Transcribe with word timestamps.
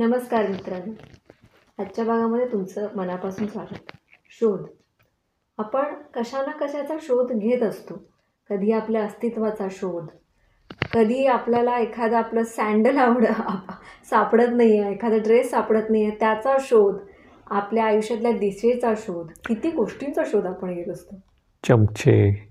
नमस्कार 0.00 0.46
मित्रांनो. 0.46 0.92
आजच्या 1.78 2.04
भागामध्ये 2.04 2.46
तुमचं 2.52 2.86
मनापासून 2.96 3.46
स्वागत. 3.46 3.90
शोध. 4.30 4.60
आपण 5.58 5.94
कशा 6.14 6.42
ना 6.42 6.50
कशाचा 6.50 6.94
शोध 7.02 7.32
घेत 7.32 7.62
असतो? 7.62 7.94
कधी 8.50 8.72
आपल्या 8.72 9.04
अस्तित्वाचा 9.04 9.66
शोध? 9.70 10.06
कधी 10.94 11.26
आपल्याला 11.26 11.78
एखादं 11.78 12.16
आपलं 12.16 12.42
सँडल 12.44 12.96
आवड 12.96 13.24
सापडत 14.10 14.54
नाही 14.56 14.78
आहे 14.78 14.92
एखादा 14.92 15.16
ड्रेस 15.16 15.50
सापडत 15.50 15.90
नाही 15.90 16.04
आहे 16.04 16.16
त्याचा 16.20 16.56
शोध 16.60 16.96
आपल्या 17.46 17.84
आयुष्यातल्या 17.84 18.32
दिशेचा 18.32 18.94
शोध 18.96 19.26
किती 19.48 19.70
गोष्टींचा 19.70 20.22
शोध 20.26 20.46
आपण 20.46 20.74
घेत 20.74 20.92
असतो? 20.92 21.20
चमचे. 21.64 22.50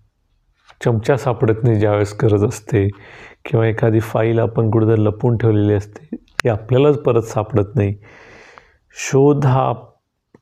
चमचा 0.85 1.17
सापडत 1.17 1.63
नाही 1.63 1.79
ज्यावेळेस 1.79 2.15
गरज 2.23 2.43
असते 2.43 2.87
किंवा 3.45 3.67
एखादी 3.67 3.99
फाईल 3.99 4.39
आपण 4.39 4.69
कुठेतरी 4.71 5.03
लपून 5.03 5.37
ठेवलेली 5.37 5.73
असते 5.73 6.15
हे 6.43 6.49
आपल्यालाच 6.49 6.97
परत 6.97 7.21
सापडत 7.21 7.75
नाही. 7.75 7.95
शोध 8.91 9.45
हा 9.45 9.73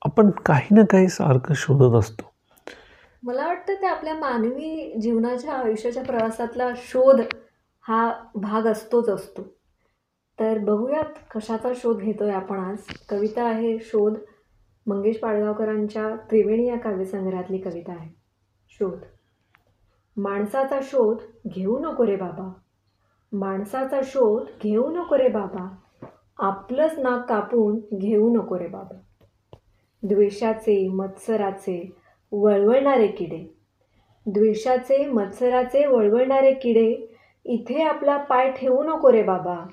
आपण 0.05 0.30
काही 0.30 0.76
ना 0.76 0.82
काही 0.86 1.08
सारखं 1.08 1.54
शोधत 1.54 1.96
असतो. 1.96 2.34
मला 3.24 3.48
वाटतं 3.48 3.74
ते 3.74 3.88
आपल्या 3.88 4.14
मानवी 4.14 5.00
जीवनाच्या 5.02 5.54
आयुष्याच्या 5.54 6.04
प्रवासातला 6.04 6.70
शोध 6.76 7.22
हा 7.82 8.14
भाग 8.36 8.62
असतोच 8.68 9.10
असतो. 9.10 9.41
तर 10.40 10.58
बघूयात 10.58 11.36
कशाचा 11.36 11.70
शोध 11.76 11.98
घेतोय 11.98 12.32
आपण 12.32 12.60
आज. 12.60 12.77
कविता 13.10 13.44
आहे 13.44 13.80
शोध. 13.80 14.18
मंगेश 14.88 15.18
पाडगावकरांच्या 15.18 16.16
त्रिवेणी 16.16 16.68
या 16.68 16.77
काव्यसंग्रहातली 16.77 17.58
कविता 17.58 17.91
आहे. 17.91 18.16
शोध. 18.70 19.00
माणसाचा 20.18 20.80
शोध 20.84 21.18
घेऊ 21.48 21.80
नको 21.80 22.05
रे 22.05 22.16
बाबा. 22.16 22.54
माणसाचा 23.32 23.99
शोध 24.04 24.48
घेऊ 24.64 24.91
नको 24.91 25.18
रे 25.18 25.27
बाबा. 25.27 25.76
आपलंच 26.40 26.99
नाक 26.99 27.30
कापून 27.30 27.80
घेऊ 27.98 28.35
नको 28.35 28.60
रे 28.60 28.68
बाबा. 28.68 28.98
द्वेषाचे 30.04 30.88
मत्सराचे 30.88 31.96
वळवळणारे 32.32 33.07
किडे. 33.07 33.54
द्वेषाचे 34.26 35.05
मत्सराचे 35.05 35.88
वळवळणारे 35.88 36.54
किडे 36.54 37.15
इथे 37.46 37.84
आपला 37.84 38.18
पाय 38.18 38.52
ठेवू 38.52 38.84
नको 38.84 39.12
रे 39.12 39.24
बाबा. 39.24 39.65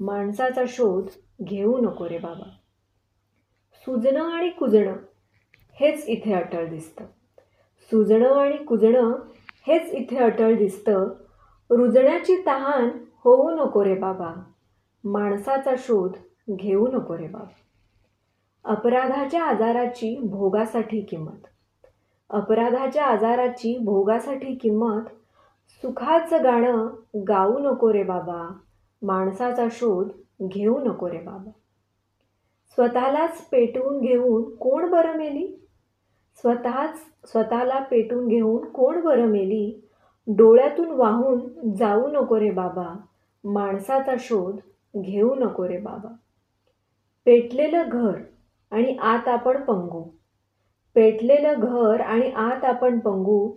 माणसाचा 0.00 0.62
शोध 0.68 1.06
घेऊ 1.42 1.78
नको 1.78 2.08
रे 2.08 2.18
बाबा. 2.18 2.50
सुजणं 3.76 4.32
आणि 4.32 4.48
कुजणं 4.48 4.96
हेच 5.80 6.04
इथे 6.08 6.34
अटळ 6.34 6.66
दिसतं. 6.66 7.04
सुजणं 7.82 8.34
आणि 8.34 8.56
कुजणं 8.56 9.12
हेच 9.66 9.92
इथे 9.92 10.16
अटळ 10.16 10.56
दिसतं. 10.56 11.08
रुजण्याची 11.70 12.36
तहान 12.46 12.88
होऊ 13.24 13.50
नको 13.50 13.84
रे 13.84 13.94
बाबा. 13.94 14.42
माणसाचा 15.04 15.74
शोध 15.78 16.12
घेऊ 16.50 16.86
नको 16.86 17.18
रे 17.18 17.26
बाबा 17.26 17.52
अपराधाच्या 18.64 19.44
आजाराची 19.44 20.18
भोगासाठी 20.18 21.00
किंमत. 21.00 21.46
अपराधाच्या 22.30 23.06
आजाराची 23.06 23.78
भोगासाठी 23.78 24.54
किंमत. 24.54 25.02
सुखाचं 25.82 26.44
गाणं 26.44 26.88
गाऊ 27.16 27.58
नको 27.58 27.92
रे 27.92 28.02
बाबा. 28.02 28.52
माणसाचा 29.02 29.66
शोध 29.70 30.08
घेऊ 30.42 30.78
नको 30.78 31.10
रे 31.10 31.18
बाबा. 31.18 31.50
स्वतःलाच 32.68 33.48
पेटवून 33.48 34.00
घेऊन 34.00 34.54
कोण 34.54 34.90
बरं 34.90 35.16
मेली? 35.16 35.68
स्वतःच 36.36 36.98
स्वतःला 37.24 37.78
पेटून 37.78 38.28
घेऊन 38.28 38.64
कोण 38.64 39.00
बरं 39.00 39.26
मेली? 39.26 39.88
डोळ्यातून 40.26 40.90
वाहून 40.90 41.40
जाऊ 41.76 42.08
नको 42.08 42.40
रे 42.40 42.50
बाबा. 42.50 42.96
माणसाचा 43.44 44.14
शोध 44.18 44.56
घेऊ 44.96 45.34
नको 45.34 45.68
रे 45.68 45.76
बाबा. 45.76 46.14
पेटलेलं 47.24 47.82
घर 47.92 48.12
आणि 48.70 48.96
आत 48.96 49.28
आपण 49.28 49.62
पंगू. 49.62 50.04
पेटलेलं 50.94 51.54
घर 51.58 52.00
आणि 52.00 52.30
आत 52.30 52.64
आपण 52.64 52.98
पंगू. 52.98 53.52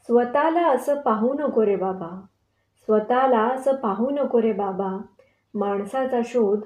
स्वतःला 0.00 0.72
असं 0.74 1.00
पाहू 1.00 1.34
नको 1.34 1.66
रे 1.66 1.76
बाबा. 1.76 2.20
स्वतःला 2.84 3.40
असं 3.40 3.74
पाहू 3.74 4.10
नको 4.10 4.42
रे 4.42 4.52
बाबा. 4.52 5.02
माणसाचा 5.54 6.20
शोध 6.24 6.60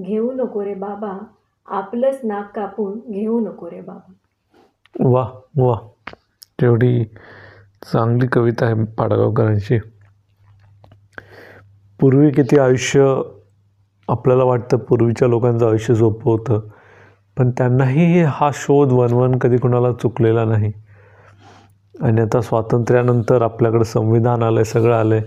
घेऊ 0.00 0.32
नको 0.32 0.64
रे 0.64 0.74
बाबा. 0.74 1.18
आपलंच 1.66 2.20
नाक 2.24 2.56
कापून 2.56 2.98
घेऊ 3.10 3.40
नको 3.40 3.70
रे 3.70 3.80
बाबा. 3.80 4.12
वा 5.00 5.40
वा. 5.56 5.88
तेवढी 6.60 7.04
चांगली 7.92 8.26
कविता 8.26 8.66
आहे 8.66 8.84
पाडगावकरांची. 8.84 9.78
पूर्वी 12.00 12.30
किती 12.30 12.58
आयुष्य 12.58 13.20
आपल्याला 14.08 14.44
वाटतं 14.44 14.76
पूर्वीच्या 14.76 15.28
लोकांचं 15.28 15.68
आयुष्य 15.68 15.94
सोपं 15.94 16.30
होतं 16.30 16.60
पण 17.36 17.50
त्यांनाही 17.50 18.22
हा 18.22 18.50
शोध 18.54 18.92
वनवन 18.92 19.38
कधी 19.38 19.56
कुणाला 19.56 19.92
चुकलेला 19.92 20.44
नाही. 20.44 20.72
आणि 22.02 22.20
आता 22.20 22.40
स्वातंत्र्यानंतर 22.40 23.42
आपल्याकडं 23.42 23.82
संविधान 23.82 24.42
आलं 24.42 24.58
आहे 24.58 24.64
सगळं 24.64 24.96
आलं 24.96 25.14
आहे 25.14 25.24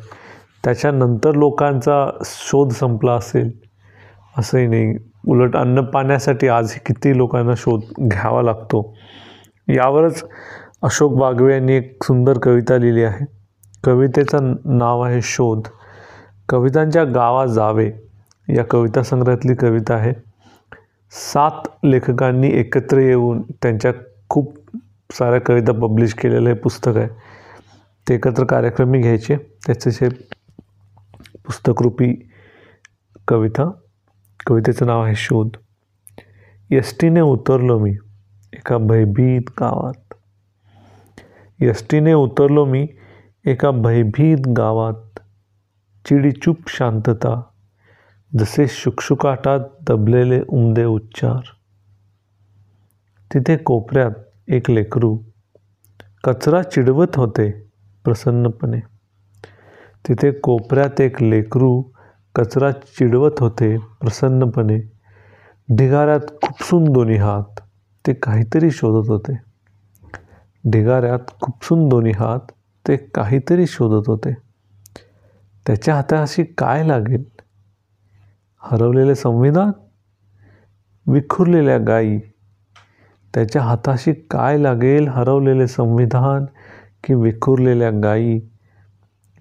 त्याच्यानंतर 0.63 1.35
लोकांचा 1.35 2.09
शोध 2.25 2.71
संपला 2.71 3.11
असेल 3.13 3.51
असंही 4.37 4.67
नाही. 4.67 4.97
उलट 5.27 5.55
अन्न 5.57 5.81
पाण्यासाठी 5.81 6.47
आजही 6.47 6.79
किती 6.85 7.17
लोकांना 7.17 7.53
शोध 7.57 7.81
घ्यावा 8.01 8.41
लागतो? 8.41 8.95
यावरच 9.67 10.23
अशोक 10.81 11.13
बागवे 11.13 11.53
यांनी 11.53 11.73
एक 11.73 12.03
सुंदर 12.03 12.39
कविता 12.43 12.77
लिहिली 12.77 13.03
आहे. 13.03 13.25
कवितेचं 13.83 14.55
नाव 14.65 15.01
आहे 15.01 15.21
शोध. 15.21 15.61
कवितांच्या 16.49 17.03
गावा 17.03 17.45
जावे. 17.45 17.91
या 18.55 18.63
कविता 18.63 19.03
संग्रहातली 19.03 19.55
कविता 19.55 19.93
आहे. 19.93 20.13
सात 21.11 21.85
लेखकांनी 21.85 22.47
एकत्र 22.47 22.97
येऊन 22.97 23.41
त्यांच्या 23.41 23.93
खूप 24.29 24.57
साऱ्या 25.11 25.41
कविता 25.41 25.71
पब्लिश 25.71 26.13
केलेलं 26.13 26.49
हे 26.49 26.55
पुस्तक 26.55 26.97
आहे. 26.97 27.07
ते 28.09 28.15
एकत्र 28.15 28.45
कार्यक्रमी 28.45 28.99
घ्यायचे. 28.99 29.35
त्याचे 29.35 29.91
जे 29.91 30.09
पुस्तकरूपी 31.45 32.29
कविता. 33.27 33.71
कवितेचं 34.47 34.85
नाव 34.85 35.03
आहे 35.03 35.15
शोध. 35.15 35.47
एस 36.71 36.99
टीने 36.99 37.21
उतरलो 37.21 37.79
मी 37.79 37.95
एका 38.53 38.77
भयभीत 38.77 39.41
गावात. 39.49 40.13
एस 41.61 41.87
टीने 41.89 42.13
उतरलो 42.13 42.65
मी 42.65 42.87
एका 43.45 43.71
भयभीत 43.71 44.47
गावात. 44.47 45.19
चिडीचूप 46.05 46.57
शांतता 46.67 47.41
जसे 48.37 48.67
शुकशुकाटात 48.67 49.59
दबलेले 49.81 50.41
उमदे 50.41 50.85
उच्चार. 50.85 51.41
तिथे 53.33 53.57
कोपऱ्यात 53.57 54.11
एक 54.47 54.71
लेकरू 54.71 55.19
कचरा 56.23 56.63
चिडवत 56.63 57.15
होते 57.15 57.51
प्रसन्नपणे. 58.03 58.79
तिथे 60.07 60.31
कोपऱ्यात 60.31 61.01
एक 61.01 61.23
लेकरू 61.23 61.83
कचरा 62.35 62.71
चिडवत 62.71 63.31
होते 63.39 63.77
प्रसन्नपणे. 63.77 64.79
ढिगाऱ्यात 65.77 66.19
खुपसून 66.19 66.83
दोन्ही 66.83 67.17
हात 67.17 67.59
ते 68.07 68.13
काहीतरी 68.13 68.71
शोधत 68.71 69.09
होते. 69.09 69.33
ढिगाऱ्यात 70.71 71.19
खुपसून 71.41 71.89
दोन्ही 71.89 72.11
हात 72.11 72.51
ते 72.87 72.97
काहीतरी 72.97 73.67
शोधत 73.67 74.09
होते. 74.09 74.33
त्याच्या 75.67 75.95
हाताशी 75.95 76.43
काय 76.43 76.87
लागेल? 76.87 77.23
हरवलेले 78.61 79.15
संविधान? 79.15 79.71
विखुरलेल्या 81.07 81.77
गायी? 81.77 82.19
त्याच्या 83.33 83.61
हाताशी 83.61 84.13
काय 84.13 84.57
लागेल 84.57 85.07
हरवलेले 85.07 85.67
संविधान 85.67 86.45
की 87.03 87.13
विखुरलेल्या 87.13 87.89
गायी? 88.03 88.39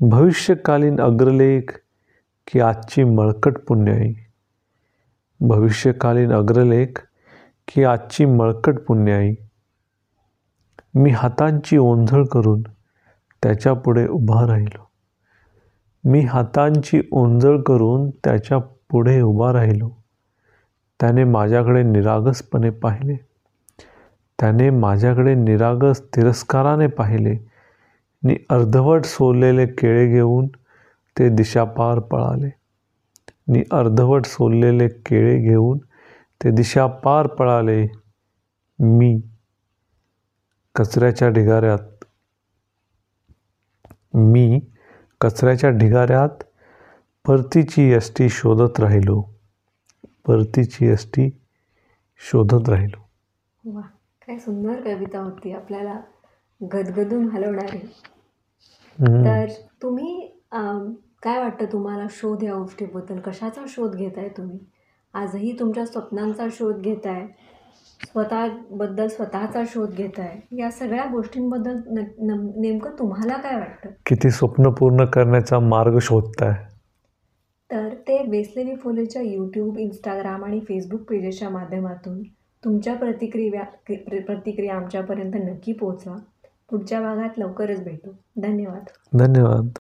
भविष्यकालीन 0.00 1.00
अग्रलेख 1.00 1.80
की 2.46 2.60
आजची 2.60 3.04
मळकट 3.04 3.58
पुण्याई? 3.58 4.14
भविष्यकालीन 5.40 6.32
अग्रलेख 6.32 7.02
की 7.68 7.84
आजची 7.84 8.24
मळकट 8.24 8.78
पुण्याई? 8.78 9.34
मी 10.94 11.10
हातांची 11.10 11.76
ओंझळ 11.76 12.24
करून 12.24 12.62
त्याच्यापुढे 13.42 14.06
उभा 14.06 14.46
राहिलो. 14.46 14.90
मी 16.04 16.20
हातांची 16.20 17.02
ओंजळ 17.12 17.60
करून 17.60 18.10
त्याच्या 18.10 18.58
पुढे 18.90 19.20
उभा 19.20 19.52
राहिलो. 19.52 19.90
त्याने 21.00 21.24
माझ्याकडे 21.24 21.82
निरागसपणे 21.82 22.70
पाहिले. 22.70 23.16
त्याने 24.38 24.70
माझ्याकडे 24.70 25.34
निरागस 25.34 26.02
तिरस्काराने 26.16 26.86
पाहिले. 26.86 27.36
नि 28.22 28.36
अर्धवट 28.50 29.04
सोललेले 29.04 29.66
केळे 29.66 30.06
घेऊन 30.06 30.46
ते 31.18 31.28
दिशापार 31.28 31.98
पळाले. 31.98 32.50
नि 33.48 33.62
अर्धवट 33.70 34.26
सोललेले 34.26 34.88
केळे 34.88 35.38
घेऊन 35.38 35.78
ते 36.44 36.50
दिशापार 36.50 37.26
पळाले. 37.26 37.86
मी 38.78 39.20
कचऱ्याच्या 40.74 41.28
ढिगाऱ्यात. 41.28 42.04
मी 44.14 44.60
कचऱ्याच्या 45.20 45.70
ढिगाऱ्यात 45.70 46.44
परतीची 47.28 47.82
एस 47.92 48.10
टी 48.18 48.28
शोधत 48.28 48.78
राहिलो. 48.80 49.20
परतीची 50.26 50.86
एस 50.86 51.06
टी 51.06 51.28
शोधत 52.18 52.68
राहिलो. 52.68 53.00
वा 53.64 53.80
काय 54.26 54.38
सुंदर 54.38 54.80
कविता 54.80 55.18
होती. 55.18 55.52
आपल्याला 55.52 56.00
गदगदून 56.60 57.28
हलवणारी. 57.30 57.78
तर 59.24 59.46
तुम्ही 59.82 60.40
काय 61.22 61.38
वाटतं 61.38 61.64
तुम्हाला 61.72 62.06
शोध 62.10 62.42
या 62.42 62.54
गोष्टीबद्दल? 62.54 63.18
कशाचा 63.18 63.64
शोध 63.68 63.96
घेताय 63.96 64.28
तुम्ही? 64.28 64.58
आजही 65.14 65.52
तुमच्या 65.58 65.86
स्वप्नांचा 65.86 66.46
शोध 66.52 66.80
घेताय? 66.80 67.26
स्वतःबद्दल 68.04 69.08
स्वतःचा 69.08 69.62
शोध 69.68 69.90
घेताय? 69.90 70.38
या 70.58 70.70
सगळ्या 70.70 71.04
गोष्टींबद्दल 71.04 71.76
नेमकं 72.60 72.98
तुम्हाला 72.98 73.36
काय 73.36 73.54
वाटतं? 73.56 73.90
किती 74.06 74.30
स्वप्न 74.30 74.70
पूर्ण 74.70 75.04
करण्याचा 75.04 75.58
मार्ग 75.58 75.98
शोधताय? 76.02 76.54
तर 77.72 77.94
ते 77.94 78.30
वेसलेली 78.30 78.76
फुलेच्या 78.76 79.22
यूट्यूब 79.22 79.78
इंस्टाग्राम 79.78 80.44
आणि 80.44 80.60
फेसबुक 80.60 81.00
पेजेसच्या 81.00 81.48
माध्यमातून 81.48 82.22
तुमच्या 82.64 82.94
प्रतिक्रिया 82.94 83.62
प्रतिक्रिया 84.24 84.74
आमच्यापर्यंत 84.76 85.34
नक्की 85.34 85.72
पोहोचवा. 85.72 86.16
पुढच्या 86.70 87.00
भागात 87.00 87.38
लवकरच 87.38 87.84
भेटू. 87.84 88.10
धन्यवाद. 88.42 88.84
धन्यवाद. 89.18 89.77